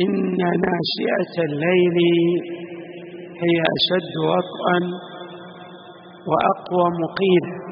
[0.00, 0.36] إن
[0.66, 1.96] ناشئة الليل
[3.44, 4.78] هي أشد وطئا
[6.30, 7.62] وأقوى مقيلا.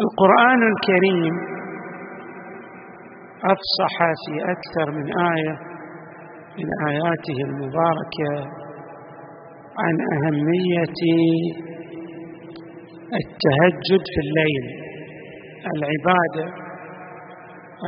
[0.00, 1.34] القرآن الكريم
[3.44, 3.96] أفصح
[4.26, 5.58] في أكثر من آية
[6.58, 8.50] من آياته المباركة
[9.78, 11.00] عن أهمية
[13.20, 14.64] التهجد في الليل
[15.76, 16.61] العبادة.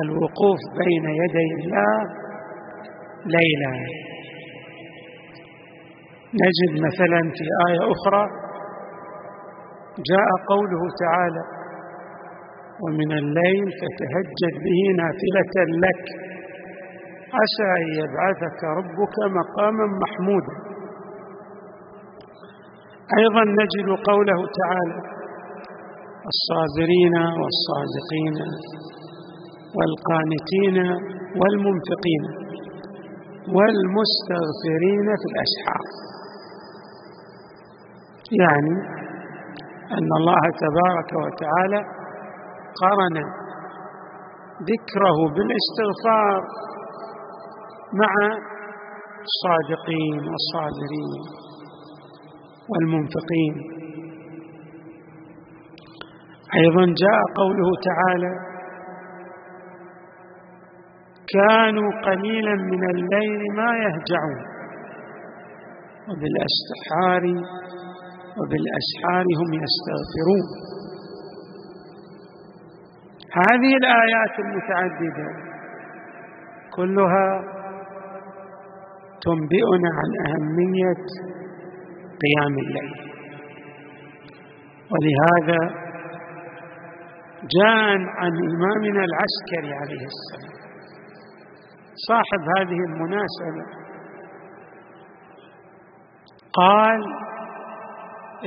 [0.03, 1.97] الوقوف بين يدي الله
[3.35, 3.73] ليلا.
[6.45, 8.25] نجد مثلا في آية أخرى
[10.11, 11.45] جاء قوله تعالى
[12.83, 16.05] ومن الليل فتهجد به نافلة لك
[17.39, 20.55] عسى أن يبعثك ربك مقاما محمودا.
[23.19, 24.99] أيضا نجد قوله تعالى
[26.33, 28.37] الصابرين والصادقين
[29.77, 30.77] والقانتين
[31.41, 32.25] والمنفقين
[33.57, 35.87] والمستغفرين في الأسحار
[38.43, 38.75] يعني
[39.99, 41.81] أن الله تبارك وتعالى
[42.83, 43.17] قرن
[44.71, 46.43] ذكره بالاستغفار
[48.03, 48.13] مع
[49.29, 51.23] الصادقين والصابرين
[52.71, 53.55] والمنفقين.
[56.61, 58.54] أيضا جاء قوله تعالى
[61.33, 64.55] كانوا قليلا من الليل ما يهجعون.
[66.09, 67.25] وبالأسحار
[68.39, 70.47] وبالأسحار هم يستغفرون.
[73.33, 75.29] هذه الآيات المتعددة
[76.77, 77.43] كلها
[79.25, 81.05] تنبئنا عن أهمية
[82.23, 83.15] قيام الليل.
[84.93, 85.85] ولهذا
[87.59, 87.89] جاء
[88.21, 90.55] عن إمامنا العسكري عليه السلام
[92.09, 93.65] صاحب هذه المناسبة
[96.53, 97.03] قال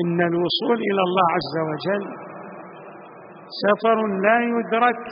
[0.05, 2.05] إن الوصول إلى الله عز وجل
[3.63, 5.03] سفر لا يدرك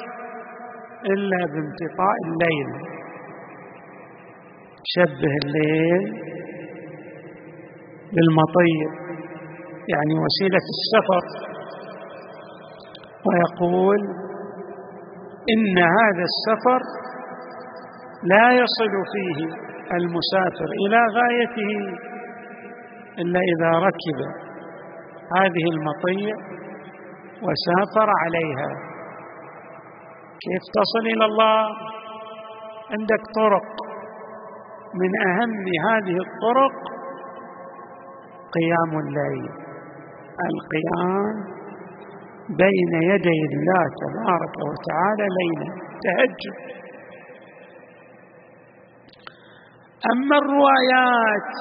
[1.05, 2.95] إلا بانتقاء الليل.
[4.83, 6.03] شبه الليل
[8.13, 8.89] بالمطير
[9.93, 11.25] يعني وسيلة السفر.
[13.25, 13.99] ويقول
[15.53, 16.81] إن هذا السفر
[18.25, 19.39] لا يصل فيه
[19.97, 21.71] المسافر إلى غايته
[23.21, 24.19] إلا إذا ركب
[25.37, 26.33] هذه المطية
[27.45, 28.69] وسافر عليها.
[30.43, 31.67] كيف تصل إلى الله؟
[32.91, 33.67] عندك طرق.
[35.01, 36.75] من أهم هذه الطرق
[38.57, 39.49] قيام الليل.
[40.49, 41.35] القيام
[42.49, 45.69] بين يدي الله تبارك وتعالى ليلا.
[46.05, 46.84] تهجد.
[50.11, 51.51] أما الروايات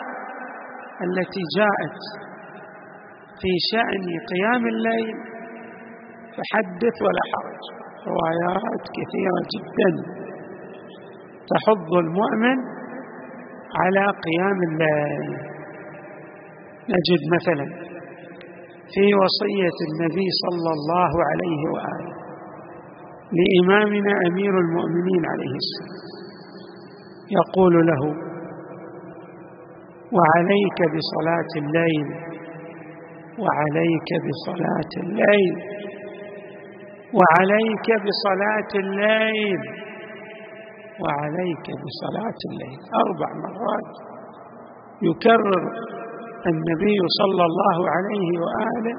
[1.07, 1.99] التي جاءت
[3.41, 5.17] في شأن قيام الليل
[6.35, 7.63] فحدث ولا حرج.
[8.13, 9.91] روايات كثيرة جدا
[11.53, 12.59] تحض المؤمن
[13.81, 15.31] على قيام الليل.
[16.95, 17.67] نجد مثلا
[18.95, 22.15] في وصية النبي صلى الله عليه وآله
[23.39, 26.24] لإمامنا أمير المؤمنين عليه السلام.
[27.31, 28.03] يقول له
[30.17, 32.07] وعليك بصلاة الليل
[33.39, 35.55] وعليك بصلاة الليل
[37.19, 39.61] وعليك بصلاة الليل
[41.03, 42.81] وعليك بصلاة الليل.
[43.05, 43.93] أربع مرات
[45.03, 45.63] يكرر
[46.47, 48.97] النبي صلى الله عليه وآله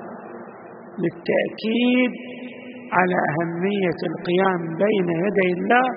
[1.04, 2.12] للتأكيد
[2.94, 5.88] على أهمية القيام بين يدي الله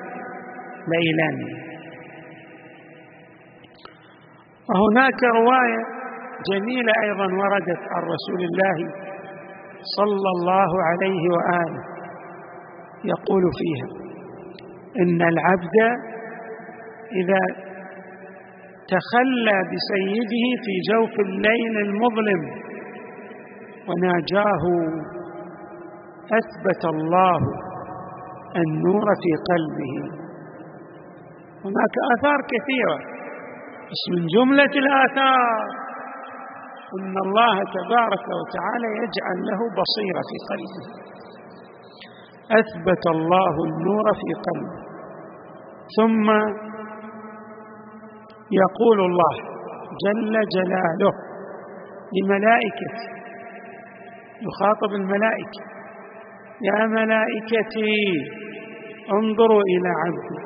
[0.93, 1.68] ليلا.
[4.71, 5.83] وهناك رواية
[6.51, 8.79] جميلة أيضا وردت عن رسول الله
[9.97, 11.83] صلى الله عليه وآله
[13.05, 13.89] يقول فيها
[15.03, 15.77] إن العبد
[17.21, 17.43] إذا
[18.95, 22.43] تخلى بسيده في جوف الليل المظلم
[23.89, 24.65] وناجاه
[26.41, 27.39] أثبت الله
[28.57, 29.95] النور في قلبه.
[31.65, 33.18] هناك آثار كثيرة بس
[33.89, 35.67] من جملة الآثار
[36.99, 40.87] أن الله تبارك وتعالى يجعل له بصيرة في قلبه.
[42.61, 44.89] أثبت الله النور في قلبه.
[45.97, 46.31] ثم
[48.63, 49.35] يقول الله
[50.05, 51.13] جل جلاله
[52.17, 53.09] لملائكته
[54.47, 55.63] يخاطب الملائكة
[56.63, 57.97] يا ملائكتي
[59.13, 60.41] انظروا إلى عبدي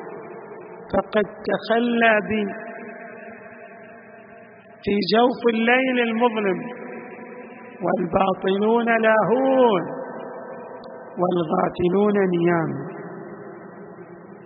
[0.93, 2.41] فقد تخلى بي
[4.83, 6.59] في جوف الليل المظلم.
[7.83, 9.83] والباطلون لاهون.
[11.19, 12.71] والغافلون نيام.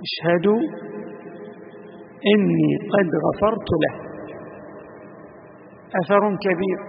[0.08, 0.62] اشهدوا
[2.36, 3.96] إني قد غفرت له.
[6.02, 6.80] أثر كبير.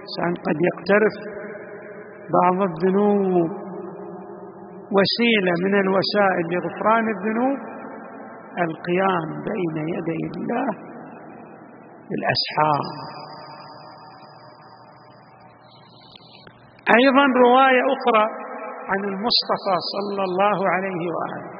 [0.00, 1.16] إنسان قد يقترف
[2.42, 3.50] بعض الذنوب.
[4.96, 7.58] وسيلة من الوسائل لغفران الذنوب.
[8.58, 10.93] القيام بين يدي الله
[12.14, 12.82] بالاسحار
[16.98, 18.24] أيضا رواية أخرى
[18.90, 21.54] عن المصطفى صلى الله عليه وآله.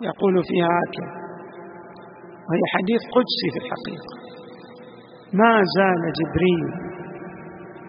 [0.00, 1.12] يقول فيها هكذا
[2.48, 4.12] وهي حديث قدسي في الحقيقة.
[5.32, 6.64] ما زال جبريل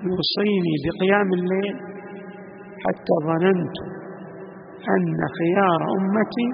[0.09, 1.75] يوصيني بقيام الليل
[2.85, 3.77] حتى ظننت
[4.95, 6.49] أن خيار أمتي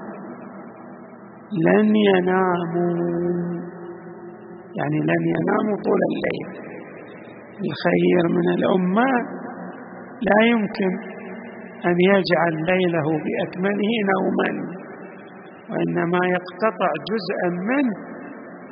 [1.66, 3.55] لن يناموا.
[4.78, 6.46] يعني لن يناموا طول الليل.
[7.68, 9.10] الخير من الأمة
[10.28, 10.92] لا يمكن
[11.86, 14.50] أن يجعل ليله بأكمله نوما
[15.70, 17.96] وإنما يقتطع جزءا منه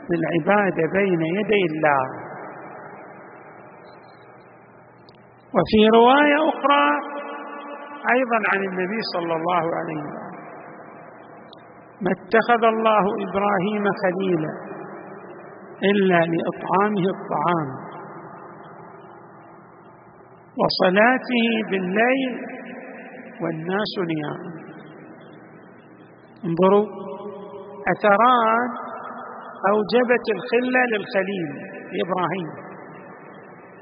[0.09, 2.05] بالعبادة بين يدي الله.
[5.57, 6.87] وفي رواية أخرى
[8.17, 10.35] أيضا عن النبي صلى الله عليه وسلم
[12.01, 14.53] ما اتخذ الله إبراهيم خليلا
[15.83, 17.69] إلا لإطعامه الطعام.
[20.63, 22.33] وصلاته بالليل
[23.43, 24.65] والناس نيام.
[26.45, 26.87] انظروا
[27.97, 28.69] اثران
[29.71, 31.49] أوجبت الخلة للخليل
[32.05, 32.65] إبراهيم.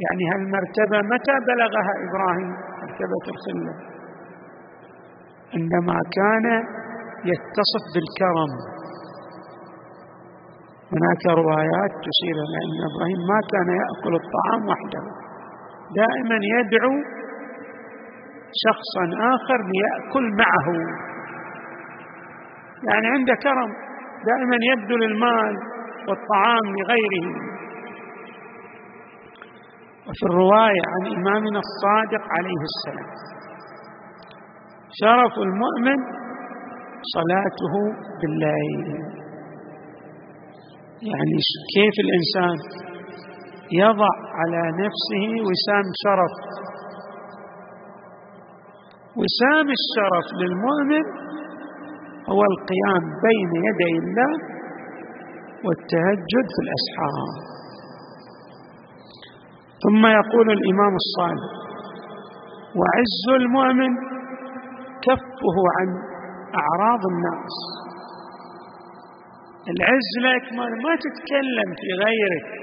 [0.03, 2.51] يعني هالمرتبه متى بلغها إبراهيم
[2.83, 3.75] مرتبة الخلة؟
[5.55, 6.65] عندما كان
[7.25, 8.72] يتصف بالكرم.
[10.95, 15.03] هناك روايات تشير إلى أن إبراهيم ما كان يأكل الطعام وحده.
[16.01, 16.95] دائما يدعو
[18.65, 19.05] شخصا
[19.35, 20.69] آخر ليأكل معه.
[22.89, 23.71] يعني عنده كرم
[24.31, 25.55] دائما يبذل المال
[26.09, 27.27] والطعام لغيره.
[30.07, 33.11] وفي الرواية عن إمامنا الصادق عليه السلام
[35.01, 35.99] شرف المؤمن
[37.17, 37.75] صلاته
[38.21, 39.22] بالليل.
[41.11, 41.37] يعني
[41.75, 42.57] كيف الإنسان
[43.83, 46.35] يضع على نفسه وسام شرف؟
[49.21, 51.05] وسام الشرف للمؤمن
[52.33, 54.33] هو القيام بين يدي الله
[55.65, 57.29] والتهجد في الأسحار.
[59.85, 61.53] ثم يقول الإمام الصالح
[62.79, 63.93] وعز المؤمن
[65.07, 65.89] كفه عن
[66.63, 67.55] أعراض الناس.
[69.71, 72.63] العز لك ما تتكلم في غيرك.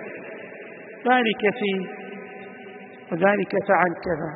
[1.07, 1.99] ذلك فيه
[3.11, 4.31] وذلك فعل كذا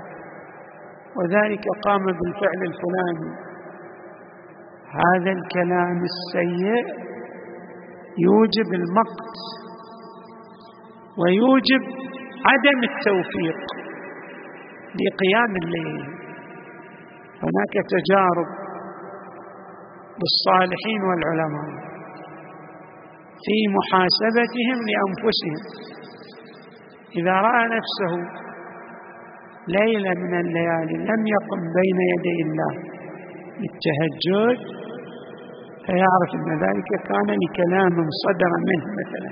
[1.18, 3.32] وذلك قام بالفعل الفلاني.
[5.04, 7.04] هذا الكلام السيء
[8.18, 9.36] يوجب المقت
[11.18, 11.84] ويوجب
[12.46, 13.60] عدم التوفيق
[15.02, 16.04] لقيام الليل.
[17.44, 18.50] هناك تجارب
[20.20, 21.93] بالصالحين والعلماء.
[23.46, 25.60] في محاسبتهم لأنفسهم.
[27.20, 28.14] إذا رأى نفسه
[29.68, 32.74] ليله من الليالي لم يقم بين يدي الله
[33.60, 34.58] بالتهجد
[35.86, 39.32] فيعرف أن ذلك كان لكلام صدر منه مثلا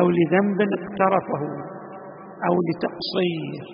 [0.00, 1.42] أو لذنب اقترفه
[2.48, 3.64] أو لتقصير.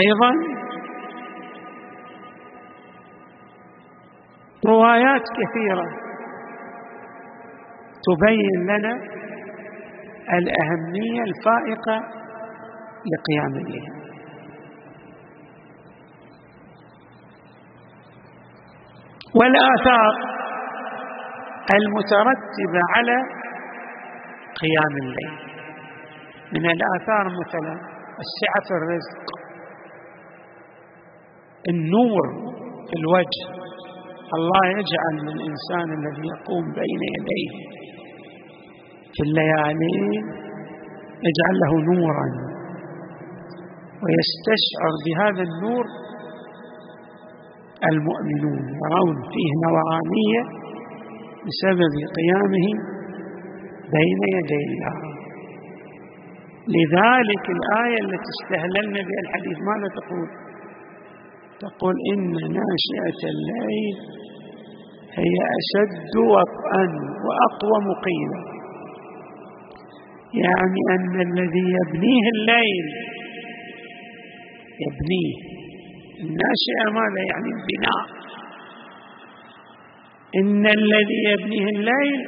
[0.00, 0.30] أيضا
[4.66, 5.86] روايات كثيرة
[8.06, 8.94] تبين لنا
[10.38, 11.96] الأهمية الفائقة
[13.12, 13.92] لقيام الليل
[19.34, 20.12] والآثار
[21.74, 23.16] المترتبة على
[24.62, 25.46] قيام الليل.
[26.52, 27.72] من الآثار مثلا
[28.24, 29.24] السعة في الرزق
[31.68, 32.26] النور
[32.88, 33.65] في الوجه
[34.34, 37.50] الله يجعل للإنسان الذي يقوم بين يديه
[39.14, 39.98] في الليالي
[41.26, 42.28] يجعل له نورا
[44.02, 45.84] ويستشعر بهذا النور
[47.90, 50.42] المؤمنون يرون فيه نورانية
[51.46, 52.66] بسبب قيامه
[53.96, 54.96] بين يدي الله.
[56.76, 60.45] لذلك الآية التي استهللنا بها الحديث ماذا تقول؟
[61.60, 63.96] تقول إن ناشئة الليل
[65.18, 66.84] هي أشد وطئا
[67.26, 68.40] وأقوى مقيما.
[70.34, 72.86] يعني أن الذي يبنيه الليل
[74.86, 75.36] يبنيه.
[76.20, 78.04] الناشئة ماذا يعني؟ البناء.
[80.36, 82.26] إن الذي يبنيه الليل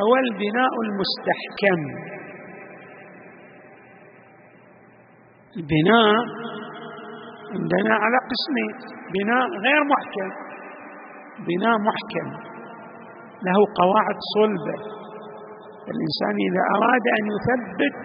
[0.00, 1.80] هو البناء المستحكم.
[5.56, 6.42] البناء
[7.52, 8.74] عندنا على قسمين.
[9.14, 10.30] بناء غير محكم.
[11.48, 12.26] بناء محكم.
[13.46, 14.78] له قواعد صلبة.
[15.92, 18.00] الإنسان إذا أراد أن يثبت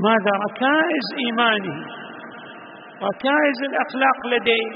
[0.00, 1.76] ماذا؟ ركائز إيمانه.
[3.02, 4.70] ركائز الأخلاق لديه.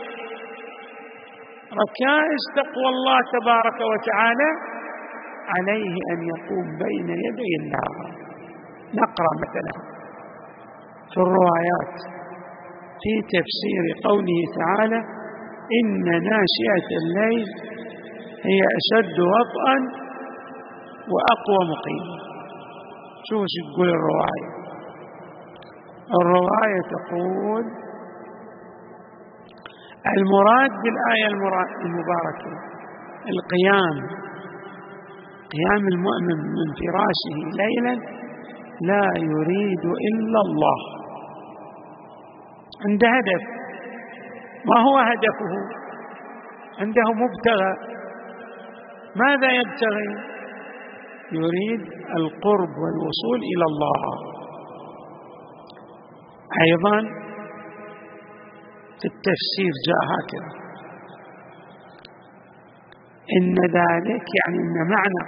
[1.82, 4.50] ركائز تقوى الله تبارك وتعالى.
[5.48, 7.90] عليه أن يقوم بين يدي الله
[8.94, 9.74] نقرأ مثلا
[11.14, 12.19] في الروايات.
[13.02, 15.00] في تفسير قوله تعالى
[15.78, 17.46] إن ناشئة الليل
[18.48, 19.76] هي أشد وطئا
[21.12, 22.16] وأقوى مقيما.
[23.28, 24.48] شوف شو تقول الرواية.
[26.20, 27.64] الرواية تقول
[30.16, 31.26] المراد بالآية
[31.84, 32.52] المباركة
[33.32, 33.96] القيام.
[35.54, 37.94] قيام المؤمن من فراشه ليلا
[38.80, 40.99] لا يريد إلا الله.
[42.86, 43.42] عنده هدف.
[44.64, 45.52] ما هو هدفه؟
[46.80, 47.72] عنده مبتغى.
[49.16, 50.30] ماذا يبتغي؟
[51.32, 51.80] يريد
[52.16, 54.02] القرب والوصول إلى الله.
[56.66, 57.00] أيضا
[59.00, 60.60] في التفسير جاء هكذا.
[63.38, 65.22] إن ذلك يعني إن معنى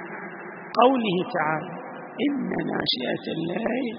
[0.81, 1.73] قوله تعالى
[2.27, 3.97] إن ناشئة الليل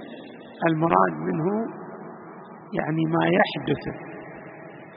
[0.67, 1.82] المراد منه
[2.79, 3.83] يعني ما يحدث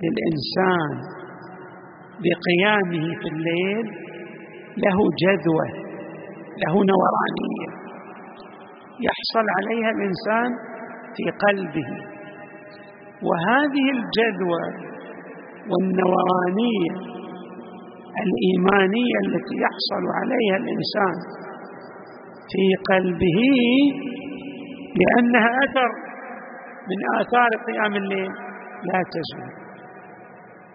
[0.02, 0.92] للإنسان
[2.24, 3.86] بقيامه في الليل
[4.84, 5.66] له جذوة
[6.62, 7.70] له نورانية
[9.08, 10.50] يحصل عليها الإنسان
[11.16, 11.90] في قلبه.
[13.28, 14.64] وهذه الجذوة
[15.70, 16.92] والنورانية
[18.24, 21.16] الإيمانية التي يحصل عليها الإنسان
[22.52, 22.64] في
[22.94, 23.40] قلبه
[25.00, 25.90] لأنها أثر
[26.90, 28.30] من آثار قيام الليل
[28.88, 29.50] لا تزول.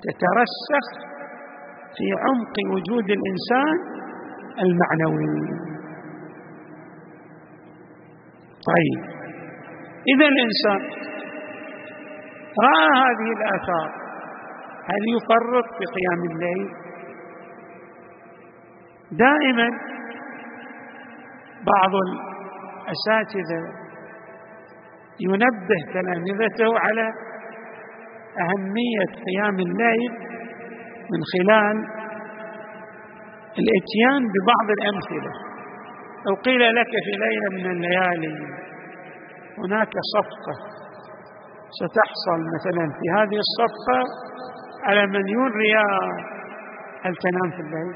[0.06, 0.88] تترسخ
[1.98, 3.76] في عمق وجود الإنسان
[4.66, 5.72] المعنوي.
[8.72, 9.02] طيب
[10.16, 10.82] إذا الإنسان
[12.66, 13.90] رأى هذه الآثار
[14.90, 16.70] هل يفرط في قيام الليل؟
[19.12, 19.70] دائما
[21.66, 23.81] بعض الأساتذة
[25.28, 27.06] ينبه تلامذته على
[28.44, 30.12] أهمية قيام الليل
[31.12, 31.78] من خلال
[33.62, 35.32] الاتيان ببعض الأمثلة.
[36.28, 38.36] لو قيل لك في ليلة من الليالي
[39.58, 40.56] هناك صفقة
[41.80, 44.00] ستحصل مثلا في هذه الصفقة
[44.84, 46.12] على مليون ريال
[47.04, 47.94] هل تنام في الليل؟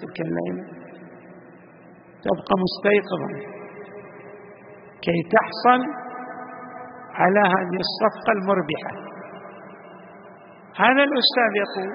[0.00, 0.64] تلك الليلة.
[2.24, 3.58] تبقى مستيقظا.
[5.02, 6.07] كي تحصل
[7.18, 8.92] على هذه الصفقة المربحة.
[10.76, 11.92] هذا الأستاذ يقول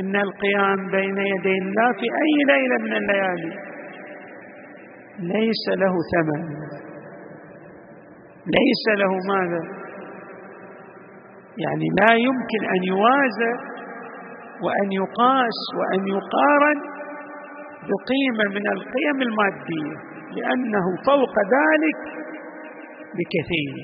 [0.00, 3.52] إن القيام بين يدي الله في أي ليلة من الليالي
[5.18, 6.42] ليس له ثمن.
[8.56, 9.62] ليس له ماذا؟
[11.64, 13.52] يعني لا يمكن أن يوازى
[14.64, 16.78] وأن يقاس وأن يقارن
[17.90, 19.96] بقيمة من القيم المادية
[20.36, 22.15] لأنه فوق ذلك
[23.18, 23.74] بكثير.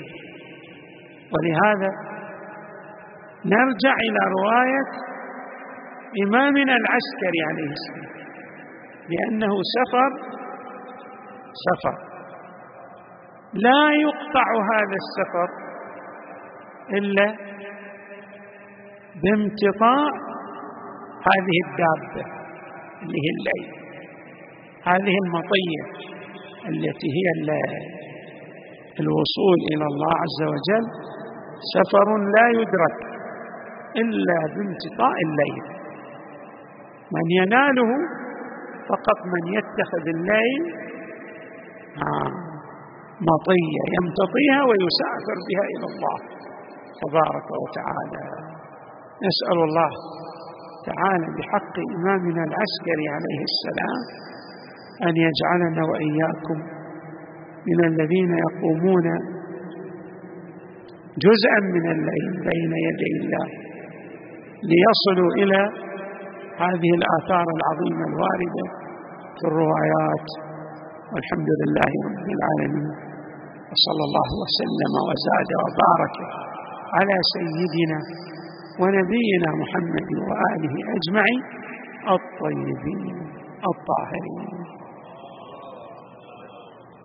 [1.32, 1.90] ولهذا
[3.44, 4.88] نرجع إلى رواية
[6.24, 8.12] إمامنا العسكري عليه السلام
[9.08, 10.10] لأنه سفر
[11.66, 12.12] سفر.
[13.54, 15.48] لا يقطع هذا السفر
[16.90, 17.36] إلا
[19.22, 20.10] بامتطاع
[21.28, 22.26] هذه الدابة
[23.02, 23.82] اللي هي الليل
[24.86, 25.84] هذه المطية
[26.68, 27.26] التي هي
[29.00, 30.84] الوصول إلى الله عز وجل
[31.74, 32.98] سفر لا يدرك
[34.02, 35.64] إلا بانتقاء الليل.
[37.14, 37.90] من يناله
[38.88, 40.62] فقط من يتخذ الليل
[42.04, 42.30] آه،
[43.30, 46.18] مطية يمتطيها ويسافر بها إلى الله
[47.02, 48.24] تبارك وتعالى.
[49.26, 49.90] نسأل الله
[50.90, 54.00] تعالى بحق إمامنا العسكري عليه السلام
[55.08, 56.58] أن يجعلنا وإياكم
[57.70, 59.06] من الذين يقومون
[61.26, 63.46] جزءا من الليل بين يدي الله
[64.72, 65.60] ليصلوا إلى
[66.64, 68.64] هذه الآثار العظيمة الواردة
[69.38, 70.28] في الروايات.
[71.12, 72.90] والحمد لله رب العالمين.
[73.70, 76.16] وصلى الله وسلم وزاد وبارك
[76.96, 77.98] على سيدنا
[78.80, 81.42] ونبينا محمد وآله أجمعين
[82.16, 83.16] الطيبين
[83.72, 84.81] الطاهرين.